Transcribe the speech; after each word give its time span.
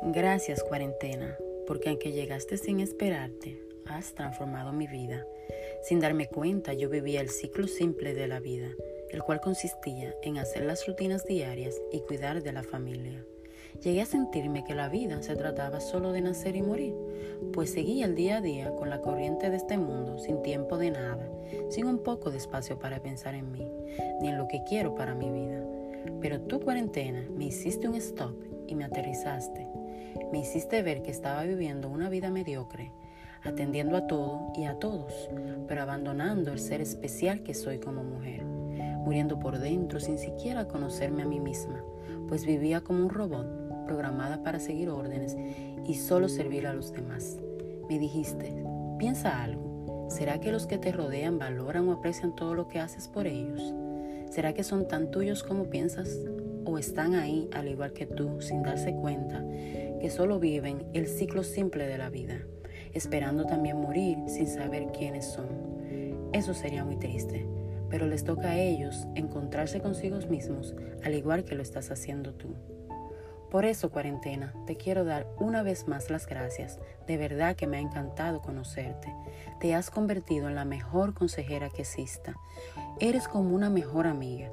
Gracias 0.00 0.62
cuarentena, 0.62 1.36
porque 1.66 1.88
aunque 1.88 2.12
llegaste 2.12 2.56
sin 2.56 2.78
esperarte, 2.78 3.60
has 3.84 4.14
transformado 4.14 4.72
mi 4.72 4.86
vida. 4.86 5.26
Sin 5.82 5.98
darme 5.98 6.28
cuenta, 6.28 6.72
yo 6.72 6.88
vivía 6.88 7.20
el 7.20 7.30
ciclo 7.30 7.66
simple 7.66 8.14
de 8.14 8.28
la 8.28 8.38
vida, 8.38 8.68
el 9.10 9.24
cual 9.24 9.40
consistía 9.40 10.14
en 10.22 10.38
hacer 10.38 10.62
las 10.62 10.86
rutinas 10.86 11.24
diarias 11.24 11.82
y 11.90 12.00
cuidar 12.00 12.44
de 12.44 12.52
la 12.52 12.62
familia. 12.62 13.24
Llegué 13.82 14.02
a 14.02 14.06
sentirme 14.06 14.62
que 14.62 14.76
la 14.76 14.88
vida 14.88 15.20
se 15.20 15.34
trataba 15.34 15.80
solo 15.80 16.12
de 16.12 16.20
nacer 16.20 16.54
y 16.54 16.62
morir, 16.62 16.94
pues 17.52 17.70
seguía 17.70 18.06
el 18.06 18.14
día 18.14 18.36
a 18.36 18.40
día 18.40 18.70
con 18.76 18.90
la 18.90 19.00
corriente 19.00 19.50
de 19.50 19.56
este 19.56 19.78
mundo, 19.78 20.20
sin 20.20 20.42
tiempo 20.42 20.78
de 20.78 20.92
nada, 20.92 21.28
sin 21.70 21.86
un 21.86 22.04
poco 22.04 22.30
de 22.30 22.38
espacio 22.38 22.78
para 22.78 23.02
pensar 23.02 23.34
en 23.34 23.50
mí, 23.50 23.66
ni 24.22 24.28
en 24.28 24.38
lo 24.38 24.46
que 24.46 24.62
quiero 24.62 24.94
para 24.94 25.16
mi 25.16 25.28
vida. 25.28 25.64
Pero 26.20 26.40
tu 26.40 26.60
cuarentena 26.60 27.28
me 27.36 27.46
hiciste 27.46 27.88
un 27.88 27.96
stop 27.96 28.57
y 28.68 28.74
me 28.74 28.84
aterrizaste 28.84 29.68
me 30.32 30.40
hiciste 30.40 30.82
ver 30.82 31.02
que 31.02 31.10
estaba 31.10 31.44
viviendo 31.44 31.88
una 31.88 32.08
vida 32.08 32.30
mediocre, 32.30 32.92
atendiendo 33.42 33.96
a 33.96 34.06
todo 34.06 34.52
y 34.54 34.64
a 34.64 34.78
todos, 34.78 35.30
pero 35.66 35.82
abandonando 35.82 36.52
el 36.52 36.58
ser 36.58 36.80
especial 36.80 37.42
que 37.42 37.54
soy 37.54 37.78
como 37.78 38.02
mujer, 38.02 38.44
muriendo 38.44 39.38
por 39.38 39.58
dentro 39.58 40.00
sin 40.00 40.18
siquiera 40.18 40.68
conocerme 40.68 41.22
a 41.22 41.26
mí 41.26 41.40
misma, 41.40 41.82
pues 42.28 42.44
vivía 42.44 42.82
como 42.82 43.04
un 43.04 43.10
robot, 43.10 43.86
programada 43.86 44.42
para 44.42 44.60
seguir 44.60 44.90
órdenes 44.90 45.34
y 45.86 45.94
solo 45.94 46.28
servir 46.28 46.66
a 46.66 46.74
los 46.74 46.92
demás. 46.92 47.38
Me 47.88 47.98
dijiste, 47.98 48.62
piensa 48.98 49.42
algo, 49.42 50.06
¿será 50.10 50.40
que 50.40 50.52
los 50.52 50.66
que 50.66 50.76
te 50.76 50.92
rodean 50.92 51.38
valoran 51.38 51.88
o 51.88 51.92
aprecian 51.92 52.36
todo 52.36 52.54
lo 52.54 52.68
que 52.68 52.80
haces 52.80 53.08
por 53.08 53.26
ellos? 53.26 53.74
¿Será 54.30 54.52
que 54.52 54.62
son 54.62 54.88
tan 54.88 55.10
tuyos 55.10 55.42
como 55.42 55.70
piensas? 55.70 56.10
¿O 56.70 56.76
están 56.76 57.14
ahí 57.14 57.48
al 57.54 57.66
igual 57.66 57.94
que 57.94 58.04
tú 58.04 58.42
sin 58.42 58.62
darse 58.62 58.92
cuenta 58.92 59.42
que 60.02 60.10
solo 60.10 60.38
viven 60.38 60.84
el 60.92 61.06
ciclo 61.06 61.42
simple 61.42 61.86
de 61.86 61.96
la 61.96 62.10
vida, 62.10 62.42
esperando 62.92 63.46
también 63.46 63.80
morir 63.80 64.18
sin 64.26 64.46
saber 64.46 64.88
quiénes 64.92 65.24
son. 65.24 65.48
Eso 66.34 66.52
sería 66.52 66.84
muy 66.84 66.96
triste, 66.96 67.46
pero 67.88 68.06
les 68.06 68.22
toca 68.22 68.50
a 68.50 68.58
ellos 68.58 69.08
encontrarse 69.14 69.80
consigo 69.80 70.18
mismos 70.28 70.74
al 71.02 71.14
igual 71.14 71.46
que 71.46 71.54
lo 71.54 71.62
estás 71.62 71.90
haciendo 71.90 72.34
tú. 72.34 72.54
Por 73.50 73.64
eso, 73.64 73.90
cuarentena, 73.90 74.52
te 74.66 74.76
quiero 74.76 75.06
dar 75.06 75.26
una 75.38 75.62
vez 75.62 75.88
más 75.88 76.10
las 76.10 76.26
gracias. 76.26 76.78
De 77.06 77.16
verdad 77.16 77.56
que 77.56 77.66
me 77.66 77.78
ha 77.78 77.80
encantado 77.80 78.42
conocerte. 78.42 79.14
Te 79.58 79.74
has 79.74 79.88
convertido 79.88 80.48
en 80.48 80.54
la 80.54 80.66
mejor 80.66 81.14
consejera 81.14 81.70
que 81.70 81.80
exista. 81.80 82.36
Eres 83.00 83.26
como 83.26 83.54
una 83.54 83.70
mejor 83.70 84.06
amiga, 84.06 84.52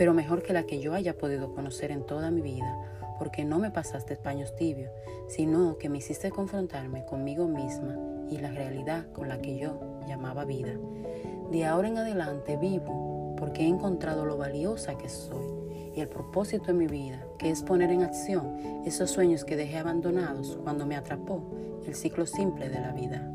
pero 0.00 0.14
mejor 0.14 0.42
que 0.42 0.54
la 0.54 0.62
que 0.62 0.80
yo 0.80 0.94
haya 0.94 1.18
podido 1.18 1.52
conocer 1.52 1.90
en 1.90 2.06
toda 2.06 2.30
mi 2.30 2.40
vida 2.40 2.74
porque 3.18 3.44
no 3.44 3.58
me 3.58 3.70
pasaste 3.70 4.16
paños 4.16 4.56
tibios, 4.56 4.90
sino 5.28 5.76
que 5.76 5.90
me 5.90 5.98
hiciste 5.98 6.30
confrontarme 6.30 7.04
conmigo 7.04 7.46
misma 7.46 7.98
y 8.30 8.38
la 8.38 8.50
realidad 8.50 9.12
con 9.12 9.28
la 9.28 9.42
que 9.42 9.58
yo 9.58 9.78
llamaba 10.08 10.46
vida. 10.46 10.72
De 11.50 11.66
ahora 11.66 11.88
en 11.88 11.98
adelante 11.98 12.56
vivo 12.56 13.36
porque 13.38 13.64
he 13.64 13.68
encontrado 13.68 14.24
lo 14.24 14.38
valiosa 14.38 14.96
que 14.96 15.10
soy 15.10 15.92
y 15.94 16.00
el 16.00 16.08
propósito 16.08 16.68
de 16.68 16.72
mi 16.72 16.86
vida, 16.86 17.22
que 17.38 17.50
es 17.50 17.62
poner 17.62 17.90
en 17.90 18.02
acción 18.02 18.56
esos 18.86 19.10
sueños 19.10 19.44
que 19.44 19.56
dejé 19.56 19.76
abandonados 19.76 20.58
cuando 20.64 20.86
me 20.86 20.96
atrapó 20.96 21.42
el 21.86 21.94
ciclo 21.94 22.24
simple 22.24 22.70
de 22.70 22.80
la 22.80 22.92
vida. 22.92 23.30